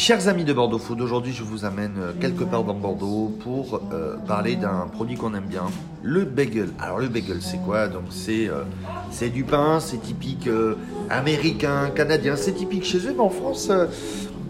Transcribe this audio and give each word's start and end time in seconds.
Chers 0.00 0.28
amis 0.28 0.44
de 0.44 0.54
Bordeaux 0.54 0.78
Food, 0.78 1.02
aujourd'hui 1.02 1.34
je 1.34 1.42
vous 1.42 1.66
amène 1.66 1.92
euh, 1.98 2.12
quelque 2.18 2.42
part 2.42 2.64
dans 2.64 2.72
Bordeaux 2.72 3.36
pour 3.44 3.82
euh, 3.92 4.16
parler 4.26 4.56
d'un 4.56 4.88
produit 4.90 5.14
qu'on 5.14 5.34
aime 5.34 5.44
bien, 5.44 5.64
le 6.02 6.24
bagel. 6.24 6.70
Alors 6.78 7.00
le 7.00 7.08
bagel 7.08 7.42
c'est 7.42 7.58
quoi? 7.58 7.86
Donc 7.86 8.04
c'est 8.08 8.48
euh, 8.48 8.62
c'est 9.10 9.28
du 9.28 9.44
pain, 9.44 9.78
c'est 9.78 9.98
typique 9.98 10.46
euh, 10.46 10.76
américain, 11.10 11.90
canadien, 11.94 12.34
c'est 12.36 12.52
typique 12.52 12.84
chez 12.84 12.96
eux, 13.08 13.12
mais 13.14 13.20
en 13.20 13.28
France 13.28 13.70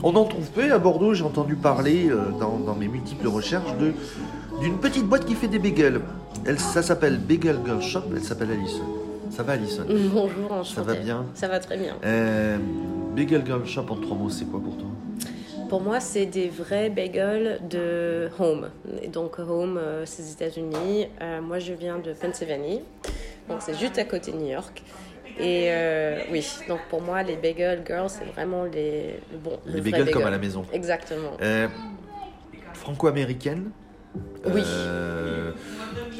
on 0.04 0.14
en 0.14 0.24
trouve 0.24 0.48
peu. 0.52 0.72
À 0.72 0.78
Bordeaux 0.78 1.14
j'ai 1.14 1.24
entendu 1.24 1.56
parler 1.56 2.08
dans, 2.38 2.60
dans 2.60 2.76
mes 2.76 2.86
multiples 2.86 3.26
recherches 3.26 3.76
de 3.78 3.92
d'une 4.60 4.78
petite 4.78 5.06
boîte 5.06 5.24
qui 5.24 5.34
fait 5.34 5.48
des 5.48 5.58
bagels. 5.58 6.00
Elle, 6.46 6.60
ça 6.60 6.80
s'appelle 6.80 7.18
Bagel 7.18 7.58
Girl 7.64 7.82
Shop, 7.82 8.02
elle 8.14 8.22
s'appelle 8.22 8.52
Alison. 8.52 8.84
Ça 9.30 9.42
va 9.42 9.54
Alison? 9.54 9.82
Bonjour, 10.14 10.52
enchantée. 10.52 10.74
Ça 10.76 10.82
va 10.82 10.94
bien? 10.94 11.24
Ça 11.34 11.48
va 11.48 11.58
très 11.58 11.76
bien. 11.76 11.96
Bagel 13.16 13.44
Girl 13.44 13.66
Shop 13.66 13.86
en 13.90 13.96
trois 13.96 14.16
mots, 14.16 14.30
c'est 14.30 14.44
quoi 14.44 14.60
pour 14.60 14.76
toi? 14.76 14.86
Pour 15.70 15.80
moi, 15.80 16.00
c'est 16.00 16.26
des 16.26 16.48
vrais 16.48 16.90
bagels 16.90 17.60
de 17.70 18.28
home. 18.40 18.70
Et 19.02 19.06
donc, 19.06 19.38
home, 19.38 19.78
euh, 19.78 20.02
c'est 20.04 20.22
les 20.22 20.32
États-Unis. 20.32 21.06
Euh, 21.20 21.40
moi, 21.40 21.60
je 21.60 21.72
viens 21.72 22.00
de 22.00 22.12
Pennsylvanie. 22.12 22.82
Donc, 23.48 23.62
c'est 23.62 23.78
juste 23.78 23.96
à 23.96 24.02
côté 24.02 24.32
de 24.32 24.36
New 24.36 24.48
York. 24.50 24.82
Et 25.38 25.66
euh, 25.68 26.18
oui, 26.32 26.44
donc 26.66 26.80
pour 26.90 27.00
moi, 27.00 27.22
les 27.22 27.36
bagel 27.36 27.84
girls, 27.86 28.10
c'est 28.10 28.24
vraiment 28.24 28.64
les, 28.64 29.20
le 29.30 29.38
bon, 29.38 29.60
le 29.64 29.74
Les 29.74 29.80
bagels 29.80 30.10
comme 30.10 30.24
à 30.26 30.30
la 30.30 30.38
maison. 30.38 30.64
Exactement. 30.72 31.36
Euh, 31.40 31.68
Franco-américaine 32.74 33.70
Oui. 34.52 34.64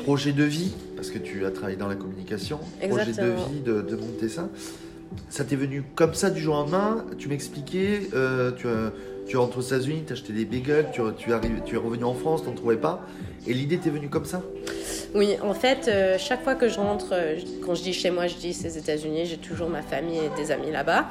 Projet 0.05 0.31
de 0.31 0.45
vie, 0.45 0.77
parce 0.95 1.11
que 1.11 1.19
tu 1.19 1.45
as 1.45 1.51
travaillé 1.51 1.77
dans 1.77 1.89
la 1.89 1.97
communication. 1.97 2.61
Projet 2.89 3.07
de 3.07 3.11
Exactement. 3.11 3.47
vie 3.47 3.61
de, 3.63 3.83
de 3.83 3.97
monter 3.97 4.29
ça. 4.29 4.49
Ça 5.29 5.45
t'est 5.45 5.57
venu 5.57 5.83
comme 5.95 6.15
ça 6.15 6.31
du 6.31 6.41
jour 6.41 6.55
au 6.55 6.59
lendemain 6.59 7.05
Tu 7.19 7.29
m'expliquais, 7.29 8.03
euh, 8.15 8.53
tu, 8.53 8.69
as- 8.69 8.93
tu 9.27 9.37
rentres 9.37 9.59
aux 9.59 9.63
États-Unis, 9.63 10.05
tu 10.07 10.13
acheté 10.13 10.33
des 10.33 10.45
bagels, 10.45 10.87
tu, 10.93 11.01
tu, 11.19 11.31
es 11.31 11.77
revenu 11.77 12.05
en 12.05 12.15
France, 12.15 12.43
tu 12.43 12.49
n'en 12.49 12.55
trouvais 12.55 12.77
pas. 12.77 13.07
Et 13.47 13.55
l'idée 13.55 13.79
t'est 13.79 13.91
venue 13.91 14.09
comme 14.09 14.25
ça? 14.25 14.43
Oui, 15.15 15.37
en 15.43 15.55
fait, 15.55 15.89
euh, 15.89 16.17
chaque 16.19 16.45
fois 16.45 16.55
que 16.55 16.69
je 16.69 16.79
rentre, 16.79 17.09
euh, 17.13 17.37
quand 17.65 17.75
je 17.75 17.83
dis 17.83 17.93
chez 17.93 18.11
moi, 18.11 18.29
je 18.29 18.37
dis 18.37 18.55
c'est 18.55 18.69
les 18.69 18.79
États-Unis, 18.79 19.27
j'ai 19.27 19.39
toujours 19.39 19.69
ma 19.69 19.83
famille 19.83 20.19
et 20.19 20.41
des 20.41 20.53
amis 20.53 20.71
là-bas. 20.71 21.07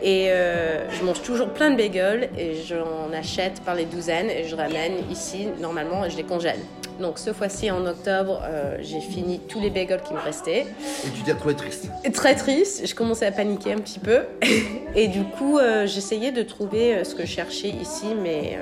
Et 0.00 0.30
euh, 0.30 0.88
je 0.90 1.04
mange 1.04 1.22
toujours 1.22 1.48
plein 1.48 1.70
de 1.70 1.76
bagels 1.76 2.30
et 2.38 2.54
j'en 2.62 3.12
achète 3.12 3.60
par 3.62 3.74
les 3.74 3.84
douzaines 3.84 4.30
et 4.30 4.44
je 4.44 4.54
ramène 4.54 4.92
ici, 5.10 5.48
normalement, 5.60 6.04
et 6.04 6.10
je 6.10 6.16
les 6.16 6.22
congèle. 6.22 6.60
Donc, 7.00 7.18
ce 7.18 7.32
fois-ci, 7.32 7.70
en 7.70 7.84
octobre, 7.86 8.42
j'ai 8.80 9.00
fini 9.00 9.40
tous 9.48 9.58
les 9.58 9.70
bagels 9.70 10.02
qui 10.02 10.12
me 10.12 10.20
restaient. 10.20 10.66
Et 11.04 11.10
tu 11.16 11.22
t'es 11.24 11.32
retrouvé 11.32 11.54
triste. 11.54 11.86
Et 12.04 12.12
Très 12.12 12.36
triste, 12.36 12.86
je 12.86 12.94
commençais 12.94 13.26
à 13.26 13.32
paniquer 13.32 13.72
un 13.72 13.78
petit 13.78 13.98
peu. 13.98 14.20
Et 14.94 15.08
du 15.08 15.24
coup, 15.24 15.58
j'essayais 15.86 16.32
de 16.32 16.42
trouver 16.42 17.02
ce 17.04 17.14
que 17.14 17.22
je 17.22 17.32
cherchais 17.32 17.70
ici, 17.70 18.08
mais 18.22 18.58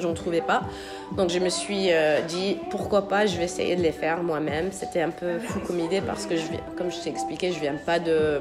j'en 0.00 0.14
trouvais 0.14 0.40
pas. 0.40 0.62
Donc 1.16 1.30
je 1.30 1.38
me 1.38 1.48
suis 1.48 1.92
euh, 1.92 2.20
dit, 2.22 2.56
pourquoi 2.70 3.08
pas, 3.08 3.26
je 3.26 3.36
vais 3.36 3.44
essayer 3.44 3.76
de 3.76 3.82
les 3.82 3.92
faire 3.92 4.22
moi-même. 4.22 4.70
C'était 4.72 5.02
un 5.02 5.10
peu 5.10 5.38
fou 5.38 5.60
comme 5.66 5.80
idée 5.80 6.00
parce 6.00 6.26
que, 6.26 6.36
je 6.36 6.42
comme 6.76 6.90
je 6.90 6.98
t'ai 6.98 7.10
expliqué, 7.10 7.52
je 7.52 7.60
viens 7.60 7.74
pas 7.74 7.98
de, 7.98 8.40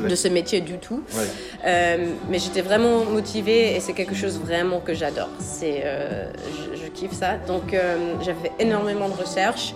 de 0.00 0.14
ce 0.14 0.28
métier 0.28 0.60
du 0.60 0.78
tout. 0.78 1.02
Ouais. 1.14 1.24
Euh, 1.66 2.06
mais 2.28 2.38
j'étais 2.38 2.62
vraiment 2.62 3.04
motivée 3.04 3.76
et 3.76 3.80
c'est 3.80 3.92
quelque 3.92 4.14
chose 4.14 4.38
vraiment 4.38 4.80
que 4.80 4.94
j'adore. 4.94 5.28
C'est, 5.38 5.82
euh, 5.84 6.26
je, 6.72 6.80
je 6.82 6.86
kiffe 6.88 7.12
ça. 7.12 7.36
Donc 7.46 7.74
euh, 7.74 8.14
j'ai 8.22 8.34
fait 8.34 8.52
énormément 8.58 9.08
de 9.08 9.14
recherches. 9.14 9.74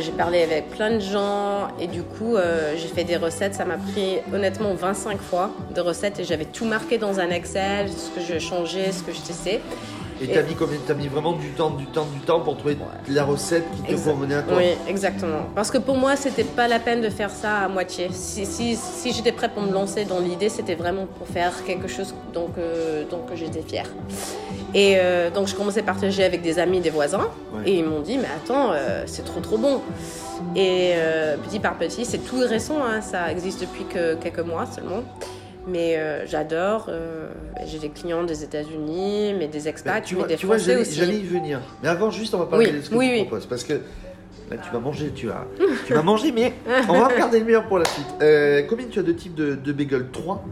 J'ai 0.00 0.12
parlé 0.12 0.42
avec 0.42 0.70
plein 0.70 0.92
de 0.92 1.00
gens 1.00 1.68
et 1.78 1.88
du 1.88 2.02
coup 2.02 2.36
j'ai 2.74 2.88
fait 2.88 3.04
des 3.04 3.16
recettes. 3.16 3.54
Ça 3.54 3.66
m'a 3.66 3.76
pris 3.76 4.18
honnêtement 4.32 4.72
25 4.72 5.20
fois 5.20 5.50
de 5.74 5.80
recettes 5.82 6.20
et 6.20 6.24
j'avais 6.24 6.46
tout 6.46 6.64
marqué 6.64 6.96
dans 6.96 7.20
un 7.20 7.28
Excel, 7.28 7.88
ce 7.90 8.08
que 8.08 8.24
je 8.24 8.38
changeais, 8.38 8.92
ce 8.92 9.02
que 9.02 9.12
je 9.12 9.20
testais. 9.20 9.60
Et 10.20 10.24
Et- 10.24 10.32
t'as 10.32 10.42
mis 10.42 10.54
combien 10.54 10.78
T'as 10.86 10.94
mis 10.94 11.08
vraiment 11.08 11.32
du 11.32 11.48
temps, 11.50 11.70
du 11.70 11.86
temps, 11.86 12.06
du 12.12 12.20
temps 12.20 12.40
pour 12.40 12.56
trouver 12.56 12.76
la 13.08 13.24
recette 13.24 13.64
qui 13.86 13.94
te 13.94 14.00
convenait 14.00 14.36
à 14.36 14.42
toi 14.42 14.56
Oui, 14.58 14.70
exactement. 14.88 15.46
Parce 15.54 15.70
que 15.70 15.78
pour 15.78 15.96
moi, 15.96 16.16
c'était 16.16 16.44
pas 16.44 16.68
la 16.68 16.78
peine 16.78 17.00
de 17.00 17.10
faire 17.10 17.30
ça 17.30 17.58
à 17.58 17.68
moitié. 17.68 18.08
Si, 18.12 18.46
si, 18.46 18.76
si 18.76 19.12
j'étais 19.12 19.32
prête 19.32 19.52
pour 19.52 19.62
me 19.62 19.72
lancer 19.72 20.04
dans 20.04 20.20
l'idée, 20.20 20.48
c'était 20.48 20.74
vraiment 20.74 21.06
pour 21.06 21.26
faire 21.26 21.52
quelque 21.64 21.88
chose 21.88 22.14
dont, 22.32 22.48
dont 23.10 23.20
j'étais 23.34 23.62
fière. 23.62 23.86
Et 24.74 24.94
euh, 24.98 25.30
donc, 25.30 25.46
je 25.46 25.54
commençais 25.54 25.80
à 25.80 25.84
partager 25.84 26.24
avec 26.24 26.42
des 26.42 26.58
amis, 26.58 26.80
des 26.80 26.90
voisins. 26.90 27.28
Ouais. 27.54 27.62
Et 27.66 27.78
ils 27.78 27.84
m'ont 27.84 28.00
dit, 28.00 28.18
mais 28.18 28.28
attends, 28.36 28.72
euh, 28.72 29.04
c'est 29.06 29.24
trop 29.24 29.40
trop 29.40 29.56
bon. 29.56 29.80
Et 30.56 30.92
euh, 30.94 31.36
petit 31.36 31.60
par 31.60 31.76
petit, 31.78 32.04
c'est 32.04 32.18
tout 32.18 32.38
récent, 32.38 32.78
hein, 32.84 33.00
ça 33.00 33.30
existe 33.30 33.60
depuis 33.60 33.84
que 33.84 34.14
quelques 34.16 34.40
mois 34.40 34.66
seulement. 34.66 35.02
Mais 35.66 35.96
euh, 35.96 36.26
j'adore. 36.26 36.86
euh, 36.88 37.28
j'ai 37.66 37.78
des 37.78 37.88
clients 37.88 38.22
des 38.24 38.44
États-Unis, 38.44 39.34
mais 39.38 39.48
des 39.48 39.66
expats, 39.68 39.94
Bah, 39.94 40.00
tu 40.00 40.14
mais 40.14 40.20
vois, 40.20 40.28
des 40.28 40.36
tu 40.36 40.46
vois, 40.46 40.56
Français 40.56 40.72
j'allais 40.72 40.82
aussi. 40.82 40.94
j'allais 40.98 41.16
y 41.16 41.22
venir. 41.22 41.60
Mais 41.82 41.88
avant, 41.88 42.10
juste, 42.10 42.34
on 42.34 42.38
va 42.38 42.46
parler 42.46 42.66
Oui, 42.66 42.72
de 42.78 42.82
ce 42.82 42.90
que 42.90 42.94
oui, 42.94 43.06
tu 43.08 43.12
oui. 43.14 43.20
proposes. 43.24 43.46
Parce 43.46 43.64
que 43.64 43.72
là, 44.50 44.56
tu 44.62 44.70
vas 44.70 44.78
manger, 44.78 45.10
tu 45.14 45.26
vas, 45.28 45.46
tu 45.86 45.94
vas 45.94 46.02
manger, 46.02 46.32
mais 46.32 46.52
on 46.88 46.98
va 47.00 47.08
regarder 47.08 47.38
le 47.38 47.46
meilleur 47.46 47.66
pour 47.66 47.78
la 47.78 47.86
suite. 47.86 48.06
Euh, 48.20 48.62
combien 48.68 48.86
tu 48.88 48.98
as 48.98 49.02
de 49.02 49.12
types 49.12 49.34
de, 49.34 49.54
de 49.54 49.72
bagels? 49.72 50.10
3 50.12 50.44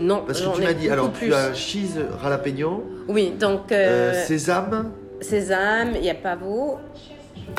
Non, 0.00 0.24
Parce 0.26 0.40
que 0.40 0.56
tu 0.56 0.62
m'as 0.62 0.72
dit, 0.72 0.90
alors 0.90 1.10
plus. 1.12 1.28
tu 1.28 1.34
as 1.34 1.54
cheese 1.54 2.00
jalapeno, 2.20 2.84
Oui, 3.08 3.30
donc 3.38 3.72
sésame, 4.26 4.90
sésame, 5.20 5.92
il 5.96 6.04
y 6.04 6.10
a 6.10 6.14
pavot, 6.14 6.78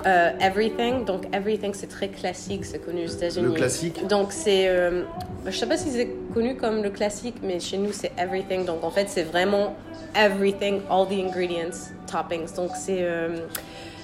euh, 0.06 0.32
everything. 0.40 1.06
Donc 1.06 1.24
everything, 1.34 1.74
c'est 1.74 1.88
très 1.90 2.08
classique, 2.10 2.66
c'est 2.66 2.80
connu 2.80 3.04
aux 3.06 3.08
États-Unis. 3.08 3.46
le 3.48 3.52
classique. 3.52 4.08
Donc 4.08 4.32
c'est, 4.32 4.68
euh, 4.68 5.04
je 5.46 5.52
sais 5.52 5.66
pas 5.68 5.78
si 5.78 5.90
c'est 5.92 6.10
connu 6.34 6.56
comme 6.56 6.82
le 6.84 6.90
classique, 6.90 7.36
mais 7.44 7.60
chez 7.60 7.78
nous 7.78 7.92
c'est 7.92 8.12
everything. 8.18 8.66
Donc 8.66 8.84
en 8.84 8.92
fait 8.92 9.08
c'est 9.10 9.24
vraiment 9.24 9.76
everything, 10.16 10.82
all 10.90 11.08
the 11.08 11.14
ingredients, 11.20 11.92
toppings. 12.12 12.54
Donc 12.56 12.72
c'est 12.76 13.00
euh, 13.02 13.38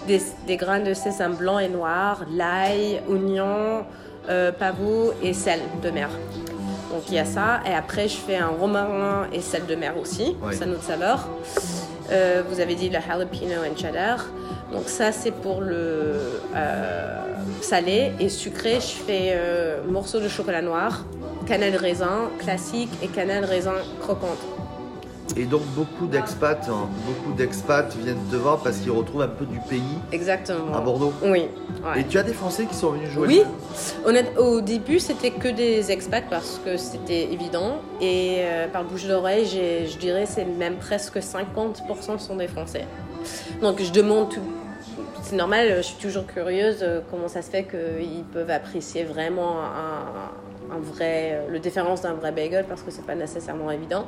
des, 0.07 0.21
des 0.47 0.57
grains 0.57 0.79
de 0.81 0.93
sésame 0.93 1.35
blanc 1.35 1.59
et 1.59 1.69
noir, 1.69 2.25
l'ail, 2.31 3.01
oignon, 3.09 3.85
euh, 4.29 4.51
pavot 4.51 5.13
et 5.23 5.33
sel 5.33 5.59
de 5.81 5.89
mer. 5.89 6.09
Donc 6.91 7.03
il 7.09 7.15
y 7.15 7.19
a 7.19 7.25
ça. 7.25 7.61
Et 7.65 7.73
après 7.73 8.07
je 8.07 8.17
fais 8.17 8.37
un 8.37 8.47
romarin 8.47 9.27
et 9.33 9.41
sel 9.41 9.65
de 9.65 9.75
mer 9.75 9.93
aussi, 9.99 10.35
Ouais. 10.41 10.53
ça 10.53 10.65
saveur. 10.81 11.27
Euh, 12.11 12.43
vous 12.47 12.59
avez 12.59 12.75
dit 12.75 12.89
le 12.89 12.99
jalapeno 12.99 13.61
and 13.63 13.75
cheddar. 13.75 14.25
Donc 14.75 14.89
ça 14.89 15.13
c'est 15.13 15.31
pour 15.31 15.61
le 15.61 16.15
euh, 16.53 17.15
salé 17.61 18.11
et 18.19 18.27
sucré. 18.27 18.75
Je 18.75 19.03
fais 19.05 19.31
euh, 19.31 19.81
morceau 19.87 20.19
de 20.19 20.27
chocolat 20.27 20.61
noir, 20.61 21.05
cannelle 21.45 21.77
raisin 21.77 22.29
classique 22.39 22.89
et 23.01 23.07
cannelle 23.07 23.45
raisin 23.45 23.75
croquante. 24.01 24.37
Et 25.37 25.45
donc 25.45 25.61
beaucoup 25.75 26.07
d'expats, 26.07 26.67
hein, 26.69 26.87
beaucoup 27.07 27.33
d'expats 27.35 27.95
viennent 28.03 28.23
te 28.29 28.35
voir 28.35 28.59
parce 28.59 28.77
qu'ils 28.77 28.91
retrouvent 28.91 29.21
un 29.21 29.27
peu 29.29 29.45
du 29.45 29.59
pays 29.59 29.81
Exactement. 30.11 30.75
à 30.75 30.81
Bordeaux. 30.81 31.13
Oui. 31.23 31.29
ouais. 31.29 31.47
Et 32.01 32.03
tu 32.03 32.17
as 32.17 32.23
des 32.23 32.33
Français 32.33 32.65
qui 32.65 32.75
sont 32.75 32.91
venus 32.91 33.09
jouer 33.09 33.27
Oui, 33.27 33.41
honnête, 34.05 34.33
au 34.37 34.59
début 34.59 34.99
c'était 34.99 35.31
que 35.31 35.47
des 35.47 35.89
expats 35.91 36.25
parce 36.29 36.59
que 36.63 36.75
c'était 36.75 37.31
évident 37.31 37.77
et 38.01 38.39
euh, 38.41 38.67
par 38.67 38.83
bouche 38.83 39.07
d'oreille, 39.07 39.45
je 39.47 39.97
dirais 39.97 40.25
c'est 40.25 40.45
même 40.45 40.75
presque 40.75 41.17
50% 41.17 42.19
sont 42.19 42.35
des 42.35 42.47
Français. 42.49 42.85
Donc 43.61 43.81
je 43.81 43.91
demande 43.91 44.29
tout. 44.29 44.41
C'est 45.25 45.37
normal, 45.37 45.77
je 45.77 45.81
suis 45.81 45.95
toujours 45.95 46.27
curieuse 46.27 46.83
euh, 46.83 47.01
comment 47.09 47.27
ça 47.27 47.41
se 47.41 47.49
fait 47.49 47.63
qu'ils 47.63 48.23
peuvent 48.31 48.51
apprécier 48.51 49.03
vraiment 49.05 49.59
un, 49.59 50.77
vrai, 50.77 51.31
euh, 51.31 51.49
le 51.49 51.57
différence 51.57 52.01
d'un 52.01 52.13
vrai 52.13 52.31
bagel 52.31 52.63
parce 52.65 52.83
que 52.83 52.91
c'est 52.91 53.07
pas 53.07 53.15
nécessairement 53.15 53.71
évident. 53.71 54.05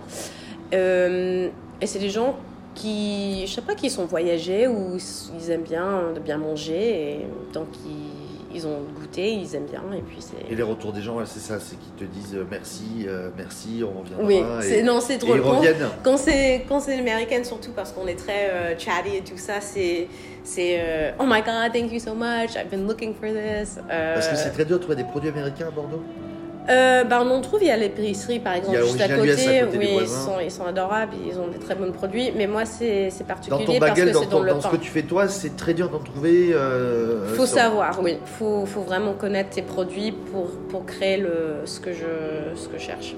Euh, 0.76 1.50
et 1.82 1.88
c'est 1.88 1.98
des 1.98 2.12
gens 2.12 2.38
qui, 2.76 3.48
je 3.48 3.52
sais 3.52 3.64
pas, 3.64 3.74
qui 3.74 3.90
sont 3.90 4.06
voyagés 4.06 4.68
ou 4.68 5.00
ils 5.40 5.50
aiment 5.50 5.64
bien 5.64 6.12
de 6.14 6.20
bien 6.20 6.38
manger 6.38 7.14
et 7.14 7.28
donc 7.52 7.70
ils, 7.88 8.27
ils 8.58 8.68
ont 8.68 8.80
goûté, 9.00 9.32
ils 9.32 9.56
aiment 9.56 9.66
bien 9.66 9.84
et 9.96 10.02
puis 10.02 10.18
c'est. 10.20 10.52
Et 10.52 10.56
les 10.56 10.64
retours 10.64 10.92
des 10.94 11.02
gens, 11.02 11.16
ouais, 11.18 11.24
c'est 11.26 11.40
ça, 11.40 11.60
c'est 11.60 11.78
qu'ils 11.78 11.94
te 11.94 12.04
disent 12.04 12.36
euh, 12.36 12.44
merci, 12.50 13.06
euh, 13.08 13.30
merci, 13.38 13.84
on 13.84 14.00
reviendra. 14.02 14.26
Oui, 14.26 14.42
et, 14.72 14.84
non, 14.84 15.00
c'est 15.00 15.16
et 15.16 15.18
drôle. 15.18 15.38
ils 15.38 15.44
Quand- 15.44 15.58
reviennent. 15.58 15.88
Quand 16.04 16.18
c'est 16.18 16.66
quand 16.68 16.80
c'est 16.80 16.98
américaine 16.98 17.44
surtout 17.46 17.72
parce 17.72 17.92
qu'on 17.92 18.08
est 18.08 18.16
très 18.16 18.50
euh, 18.50 18.78
chatty 18.78 19.16
et 19.18 19.22
tout 19.22 19.38
ça, 19.38 19.62
c'est 19.62 20.08
c'est 20.44 20.78
euh, 20.80 21.12
oh 21.20 21.24
my 21.26 21.42
god, 21.42 21.74
thank 21.74 21.92
you 21.92 22.00
so 22.00 22.14
much, 22.14 22.56
I've 22.56 22.70
been 22.70 22.88
looking 22.88 23.14
for 23.14 23.30
this. 23.30 23.80
Parce 23.88 24.28
que 24.28 24.36
c'est 24.36 24.52
très 24.52 24.66
dur 24.66 24.78
de 24.78 24.82
trouver 24.84 24.98
des 24.98 25.04
produits 25.04 25.30
américains 25.30 25.68
à 25.68 25.72
Bordeaux. 25.72 26.02
Euh, 26.70 27.04
ben, 27.06 27.22
on 27.26 27.32
en 27.32 27.42
trouve, 27.42 27.62
il 27.62 27.68
y 27.68 27.72
a 27.72 27.78
l'épicerie 27.78 28.40
par 28.40 28.54
exemple 28.56 28.78
juste 28.84 29.00
à 29.02 29.08
côté. 29.10 29.32
à 29.32 29.36
côté 29.66 29.78
des 29.78 29.78
oui, 29.78 29.98
ils 30.02 30.08
sont, 30.08 30.40
ils 30.44 30.52
sont 30.52 30.66
adorables, 30.66 31.14
ils 31.26 31.40
ont 31.40 31.48
des 31.48 31.60
très 31.60 31.76
bons 31.76 31.92
produits. 31.92 32.32
Mais 32.36 32.46
moi, 32.48 32.66
c'est 32.66 33.10
c'est 33.10 33.24
Dans 33.24 33.28
particulier 33.28 33.66
ton 33.66 33.80
parce 33.80 33.92
bagel, 33.92 34.08
que 34.10 34.14
dans, 34.14 34.22
dans 34.22 34.28
ton- 34.28 34.44
le 34.44 34.52
dans 34.52 34.62
ce 34.62 34.68
que 34.68 34.76
tu 34.78 34.90
fais 34.90 35.04
toi, 35.04 35.28
c'est 35.28 35.56
très 35.56 35.74
dur 35.74 35.90
d'en 35.90 36.00
trouver. 36.00 36.50
Euh, 36.54 37.28
faut 37.36 37.46
sur- 37.46 37.56
savoir, 37.58 38.00
oui. 38.02 38.18
Faut, 38.26 38.66
faut 38.66 38.82
vraiment 38.82 39.14
connaître 39.14 39.52
tes 39.52 39.62
produits 39.62 40.12
pour, 40.12 40.50
pour 40.70 40.86
créer 40.86 41.18
le, 41.18 41.62
ce, 41.66 41.80
que 41.80 41.94
je, 41.94 42.56
ce 42.56 42.68
que 42.68 42.78
je 42.78 42.84
cherche. 42.84 43.16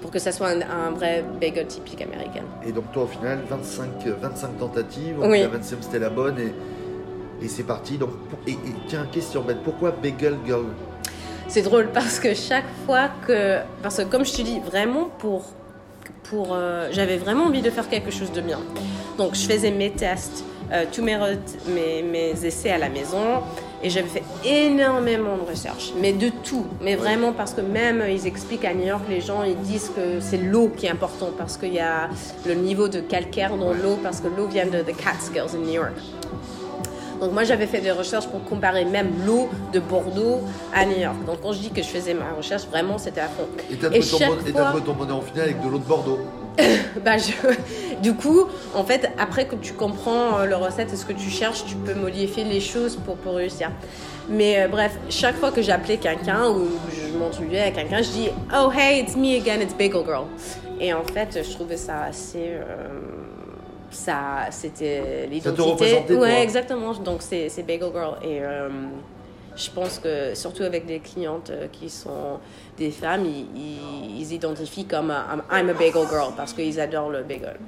Pour 0.00 0.10
que 0.10 0.18
ça 0.18 0.32
soit 0.32 0.48
un, 0.48 0.60
un 0.62 0.90
vrai 0.92 1.22
bagel 1.40 1.66
typique 1.66 2.00
américain. 2.00 2.44
Et 2.66 2.72
donc 2.72 2.90
toi, 2.92 3.02
au 3.02 3.06
final, 3.06 3.40
25, 3.50 3.84
euh, 4.06 4.12
25 4.22 4.58
tentatives. 4.58 5.16
Oui. 5.20 5.40
La 5.40 5.48
25 5.48 5.76
c'était 5.82 5.98
la 5.98 6.08
bonne 6.08 6.38
et, 6.38 7.44
et 7.44 7.48
c'est 7.48 7.64
parti. 7.64 7.98
Donc, 7.98 8.10
et, 8.46 8.52
et 8.52 8.56
tiens, 8.88 9.06
question 9.12 9.42
bête, 9.42 9.58
pourquoi 9.62 9.90
Bagel 9.90 10.36
Girl? 10.46 10.64
C'est 11.50 11.62
drôle 11.62 11.88
parce 11.92 12.20
que 12.20 12.32
chaque 12.32 12.70
fois 12.86 13.08
que. 13.26 13.58
Parce 13.82 13.96
que, 13.96 14.02
comme 14.02 14.24
je 14.24 14.32
te 14.32 14.42
dis, 14.42 14.60
vraiment 14.60 15.08
pour 15.18 15.42
pour. 16.24 16.50
euh, 16.54 16.88
J'avais 16.92 17.16
vraiment 17.16 17.44
envie 17.46 17.60
de 17.60 17.70
faire 17.70 17.88
quelque 17.88 18.12
chose 18.12 18.30
de 18.30 18.40
bien. 18.40 18.60
Donc 19.18 19.34
je 19.34 19.40
faisais 19.46 19.72
mes 19.72 19.90
tests, 19.90 20.44
euh, 20.72 20.84
tous 20.92 21.02
mes, 21.02 21.18
mes, 21.66 22.02
mes 22.02 22.46
essais 22.46 22.70
à 22.70 22.78
la 22.78 22.88
maison. 22.88 23.42
Et 23.82 23.88
j'avais 23.90 24.08
fait 24.08 24.22
énormément 24.44 25.38
de 25.38 25.50
recherches, 25.50 25.92
mais 26.00 26.12
de 26.12 26.28
tout. 26.44 26.66
Mais 26.82 26.96
vraiment 26.96 27.32
parce 27.32 27.54
que 27.54 27.62
même 27.62 28.04
ils 28.08 28.26
expliquent 28.26 28.66
à 28.66 28.74
New 28.74 28.86
York, 28.86 29.02
les 29.08 29.22
gens 29.22 29.42
ils 29.42 29.56
disent 29.56 29.90
que 29.96 30.20
c'est 30.20 30.36
l'eau 30.36 30.68
qui 30.76 30.84
est 30.86 30.90
important 30.90 31.30
parce 31.36 31.56
qu'il 31.56 31.72
y 31.72 31.80
a 31.80 32.10
le 32.46 32.54
niveau 32.54 32.88
de 32.88 33.00
calcaire 33.00 33.56
dans 33.56 33.72
l'eau 33.72 33.98
parce 34.02 34.20
que 34.20 34.28
l'eau 34.28 34.46
vient 34.46 34.66
de 34.66 34.82
the 34.82 34.94
Catskills 34.96 35.56
in 35.56 35.60
New 35.66 35.72
York. 35.72 35.94
Donc 37.20 37.32
moi 37.32 37.44
j'avais 37.44 37.66
fait 37.66 37.80
des 37.80 37.90
recherches 37.90 38.26
pour 38.28 38.42
comparer 38.44 38.84
même 38.84 39.10
l'eau 39.26 39.48
de 39.72 39.80
Bordeaux 39.80 40.40
à 40.74 40.84
New 40.86 40.98
York. 40.98 41.16
Donc 41.26 41.40
quand 41.42 41.52
je 41.52 41.58
dis 41.60 41.70
que 41.70 41.82
je 41.82 41.88
faisais 41.88 42.14
ma 42.14 42.32
recherche, 42.36 42.66
vraiment 42.66 42.98
c'était 42.98 43.20
à 43.20 43.28
fond. 43.28 43.46
Et 43.70 43.76
t'as 43.76 43.88
trouvé, 43.90 44.00
ton 44.00 44.18
chaque 44.18 44.28
bon- 44.28 44.34
et 44.46 44.52
t'as 44.52 44.58
fois- 44.60 44.68
trouvé 44.70 44.84
ton 44.84 44.92
bonheur 44.94 45.18
au 45.18 45.22
final 45.22 45.42
avec 45.42 45.60
de 45.62 45.68
l'eau 45.68 45.78
de 45.78 45.84
Bordeaux. 45.84 46.18
Bah, 47.04 47.16
je- 47.16 47.32
Du 48.02 48.14
coup, 48.14 48.44
en 48.74 48.82
fait, 48.84 49.10
après 49.18 49.46
que 49.46 49.54
tu 49.56 49.72
comprends 49.74 50.38
euh, 50.40 50.46
le 50.46 50.56
recette 50.56 50.92
et 50.92 50.96
ce 50.96 51.04
que 51.04 51.12
tu 51.12 51.30
cherches, 51.30 51.64
tu 51.64 51.74
peux 51.76 51.94
modifier 51.94 52.44
les 52.44 52.60
choses 52.60 52.96
pour, 52.96 53.16
pour 53.16 53.34
réussir. 53.34 53.70
Mais 54.28 54.60
euh, 54.62 54.68
bref, 54.68 54.98
chaque 55.10 55.36
fois 55.36 55.50
que 55.52 55.62
j'appelais 55.62 55.98
quelqu'un 55.98 56.48
ou 56.48 56.66
je 56.90 57.16
m'entendais 57.16 57.60
à 57.60 57.70
quelqu'un, 57.70 58.02
je 58.02 58.10
dis 58.10 58.28
Oh 58.54 58.70
hey, 58.76 59.02
it's 59.02 59.16
me 59.16 59.36
again, 59.36 59.60
it's 59.60 59.74
Bagel 59.74 60.04
Girl. 60.04 60.24
Et 60.80 60.92
en 60.94 61.02
fait, 61.04 61.40
je 61.46 61.50
trouvais 61.54 61.76
ça 61.76 62.02
assez. 62.08 62.48
euh, 62.54 62.88
ça, 63.90 64.46
c'était 64.50 65.26
l'identité. 65.26 66.14
Ouais, 66.14 66.42
exactement. 66.42 66.92
Donc 66.94 67.22
c'est 67.22 67.48
c'est 67.48 67.62
Bagel 67.62 67.90
Girl. 67.92 68.16
Et 68.22 68.40
euh, 68.42 68.68
je 69.56 69.70
pense 69.70 69.98
que 69.98 70.34
surtout 70.34 70.62
avec 70.62 70.86
des 70.86 71.00
clientes 71.00 71.50
euh, 71.50 71.66
qui 71.70 71.90
sont 71.90 72.38
des 72.78 72.90
femmes, 72.90 73.24
ils, 73.24 74.18
ils, 74.18 74.32
identifient 74.32 74.86
comme 74.86 75.10
euh, 75.10 75.36
I'm 75.50 75.68
a 75.68 75.74
bagel 75.74 76.06
girl 76.08 76.32
parce 76.36 76.52
qu'ils 76.52 76.80
adorent 76.80 77.10
le 77.10 77.22
bagel. 77.22 77.58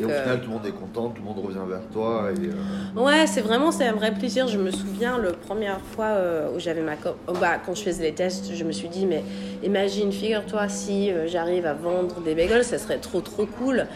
Et 0.00 0.04
au 0.04 0.08
euh, 0.10 0.22
final, 0.22 0.40
tout 0.40 0.48
le 0.48 0.54
monde 0.54 0.66
est 0.66 0.72
content, 0.72 1.10
tout 1.10 1.22
le 1.22 1.28
monde 1.28 1.44
revient 1.44 1.68
vers 1.68 1.86
toi. 1.92 2.28
Et, 2.32 2.48
euh, 2.48 3.00
Ouais, 3.00 3.26
c'est 3.26 3.40
vraiment 3.40 3.70
c'est 3.70 3.86
un 3.86 3.92
vrai 3.92 4.12
plaisir. 4.12 4.48
Je 4.48 4.58
me 4.58 4.70
souviens 4.70 5.18
la 5.18 5.32
première 5.32 5.80
fois 5.80 6.06
euh, 6.06 6.54
où 6.54 6.58
j'avais 6.58 6.82
ma 6.82 6.96
co- 6.96 7.16
oh, 7.28 7.32
bah, 7.40 7.58
quand 7.64 7.74
je 7.74 7.82
faisais 7.82 8.02
les 8.02 8.14
tests, 8.14 8.54
je 8.54 8.64
me 8.64 8.72
suis 8.72 8.88
dit 8.88 9.06
mais 9.06 9.22
imagine, 9.62 10.10
figure-toi 10.12 10.68
si 10.68 11.10
j'arrive 11.26 11.66
à 11.66 11.74
vendre 11.74 12.20
des 12.20 12.34
bagels, 12.34 12.64
ça 12.64 12.78
serait 12.78 12.98
trop 12.98 13.20
trop 13.20 13.46
cool. 13.46 13.86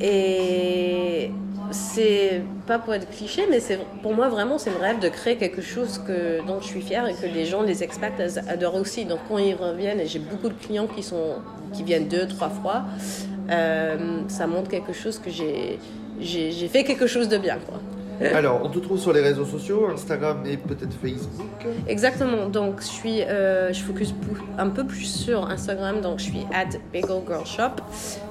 Et 0.00 1.30
c'est 1.70 2.42
pas 2.66 2.78
pour 2.78 2.94
être 2.94 3.08
cliché, 3.10 3.46
mais 3.50 3.60
c'est 3.60 3.78
pour 4.02 4.14
moi 4.14 4.28
vraiment 4.28 4.58
c'est 4.58 4.70
le 4.70 4.76
rêve 4.76 5.00
de 5.00 5.08
créer 5.08 5.36
quelque 5.36 5.62
chose 5.62 6.00
que 6.06 6.46
dont 6.46 6.60
je 6.60 6.66
suis 6.66 6.82
fière 6.82 7.06
et 7.08 7.14
que 7.14 7.26
les 7.26 7.46
gens, 7.46 7.62
les 7.62 7.82
expats 7.82 8.20
adorent 8.48 8.76
aussi. 8.76 9.04
Donc 9.04 9.20
quand 9.28 9.38
ils 9.38 9.54
reviennent, 9.54 10.00
et 10.00 10.06
j'ai 10.06 10.18
beaucoup 10.18 10.48
de 10.48 10.54
clients 10.54 10.86
qui 10.86 11.02
sont 11.02 11.36
qui 11.72 11.82
viennent 11.82 12.08
deux 12.08 12.26
trois 12.28 12.50
fois, 12.50 12.84
euh, 13.50 14.20
ça 14.28 14.46
montre 14.46 14.68
quelque 14.70 14.92
chose 14.92 15.18
que 15.18 15.30
j'ai 15.30 15.78
j'ai 16.20 16.68
fait 16.68 16.84
quelque 16.84 17.06
chose 17.06 17.28
de 17.28 17.38
bien 17.38 17.58
quoi. 17.58 17.80
Alors, 18.34 18.60
on 18.64 18.68
te 18.68 18.78
trouve 18.78 18.98
sur 18.98 19.12
les 19.12 19.20
réseaux 19.20 19.44
sociaux, 19.44 19.88
Instagram 19.92 20.42
et 20.46 20.56
peut-être 20.56 20.94
Facebook. 20.94 21.46
Exactement. 21.88 22.48
Donc, 22.48 22.80
je 22.80 22.86
suis, 22.86 23.22
euh, 23.22 23.72
je 23.72 23.80
focus 23.82 24.14
un 24.58 24.68
peu 24.68 24.84
plus 24.84 25.04
sur 25.04 25.48
Instagram. 25.48 26.00
Donc, 26.00 26.18
je 26.18 26.24
suis 26.24 26.46
at 26.52 26.78
Bagel 26.92 27.22
Girl 27.26 27.46
Shop. 27.46 27.82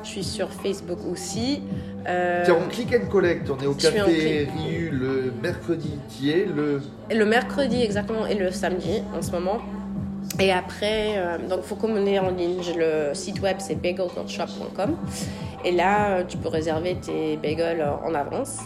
Je 0.04 0.10
suis 0.10 0.24
sur 0.24 0.52
Facebook 0.52 1.00
aussi. 1.12 1.62
Euh, 2.08 2.44
Tiens, 2.46 2.58
on 2.64 2.70
click 2.70 2.94
and 2.96 3.08
collect. 3.10 3.50
On 3.50 3.62
est 3.64 3.68
au 3.68 3.74
café 3.74 4.48
Riu 4.58 4.90
le 4.92 5.34
mercredi 5.42 5.92
qui 6.10 6.32
est 6.32 6.46
le. 6.46 6.82
le 7.12 7.26
mercredi 7.26 7.82
exactement 7.82 8.26
et 8.28 8.36
le 8.36 8.52
samedi 8.52 9.02
en 9.18 9.22
ce 9.22 9.32
moment. 9.32 9.60
Et 10.40 10.52
après, 10.52 11.18
euh, 11.18 11.38
donc 11.48 11.64
faut 11.64 11.76
commander 11.76 12.20
en 12.20 12.30
ligne. 12.32 12.62
Le 12.78 13.14
site 13.14 13.42
web, 13.42 13.58
c'est 13.60 13.76
bagelgirlshop.com. 13.76 14.98
Et 15.64 15.72
là, 15.72 16.10
euh, 16.10 16.24
tu 16.28 16.38
peux 16.38 16.50
réserver 16.50 16.96
tes 16.96 17.38
bagels 17.38 17.86
en 18.04 18.14
avance. 18.14 18.60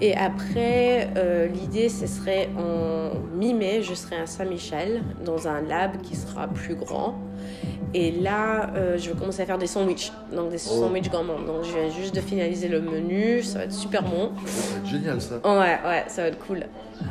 Et 0.00 0.14
après, 0.16 1.08
euh, 1.16 1.46
l'idée, 1.46 1.88
ce 1.88 2.06
serait 2.06 2.48
en 2.58 3.10
mi-mai, 3.36 3.82
je 3.82 3.94
serai 3.94 4.16
à 4.16 4.26
Saint-Michel, 4.26 5.02
dans 5.24 5.46
un 5.48 5.60
lab 5.62 6.00
qui 6.02 6.16
sera 6.16 6.48
plus 6.48 6.74
grand. 6.74 7.14
Et 7.96 8.10
là, 8.10 8.70
euh, 8.74 8.98
je 8.98 9.10
vais 9.10 9.16
commencer 9.16 9.42
à 9.42 9.46
faire 9.46 9.56
des 9.58 9.68
sandwichs, 9.68 10.10
donc 10.34 10.50
des 10.50 10.56
Oh. 10.56 10.80
sandwichs 10.80 11.08
gourmands. 11.10 11.38
Donc, 11.46 11.62
je 11.62 11.78
viens 11.78 11.90
juste 11.90 12.12
de 12.12 12.20
finaliser 12.20 12.66
le 12.66 12.80
menu, 12.80 13.42
ça 13.44 13.58
va 13.58 13.64
être 13.66 13.72
super 13.72 14.02
bon. 14.02 14.32
Ça 14.46 14.72
va 14.74 14.80
être 14.80 14.86
génial 14.90 15.20
ça. 15.20 15.36
Ouais, 15.44 15.78
ouais, 15.88 16.04
ça 16.08 16.22
va 16.22 16.28
être 16.28 16.44
cool. 16.44 16.64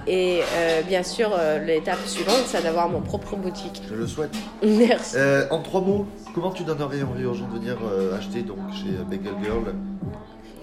Et 0.06 0.42
euh, 0.54 0.82
bien 0.82 1.04
sûr, 1.04 1.30
l'étape 1.66 2.06
suivante, 2.06 2.44
c'est 2.48 2.64
d'avoir 2.64 2.90
mon 2.90 3.00
propre 3.00 3.38
boutique. 3.38 3.82
Je 3.90 3.96
le 3.96 4.08
souhaite. 4.08 4.36
Merci. 4.62 5.16
En 5.52 5.62
trois 5.62 5.80
mots, 5.82 6.06
comment 6.36 6.52
tu 6.52 6.64
donnerais 6.66 7.02
envie 7.04 7.24
aux 7.26 7.34
gens 7.34 7.48
de 7.48 7.60
venir 7.60 7.78
acheter 8.18 8.42
donc 8.44 8.58
chez 8.74 8.92
Bagel 9.10 9.34
Girl? 9.42 9.74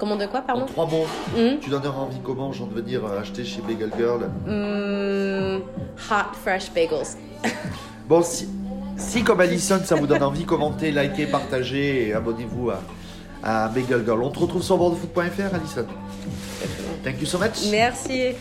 Comment 0.01 0.17
de 0.17 0.25
quoi, 0.27 0.41
En 0.41 0.43
pardon 0.43 0.65
trois 0.67 0.87
mots, 0.87 1.05
Hmm 1.37 1.59
tu 1.61 1.69
donnerais 1.69 1.89
envie 1.99 2.19
comment 2.25 2.53
gens 2.53 2.67
de 2.67 2.75
venir 2.75 3.05
euh, 3.05 3.21
acheter 3.21 3.45
chez 3.45 3.61
Bagel 3.61 3.91
Girl 3.99 4.23
Hmm, 4.47 5.59
Hot, 6.11 6.35
fresh 6.43 6.73
bagels. 6.73 7.17
Bon, 8.09 8.23
si, 8.23 8.49
si 8.97 9.23
comme 9.23 9.41
Alison, 9.41 9.79
ça 9.85 9.95
vous 9.95 10.07
donne 10.07 10.23
envie, 10.23 10.45
commentez, 10.45 10.91
likez, 10.91 11.27
partagez 11.27 12.09
et 12.09 12.15
abonnez-vous 12.15 12.71
à, 12.71 12.81
à 13.45 13.69
Bagel 13.69 14.03
Girl. 14.05 14.23
On 14.23 14.31
te 14.31 14.39
retrouve 14.39 14.63
sur 14.63 14.79
bordefoot.fr, 14.79 15.55
Alison. 15.55 15.87
Thank 17.05 17.21
you 17.21 17.27
so 17.27 17.39
much. 17.39 17.71
Merci. 17.71 18.35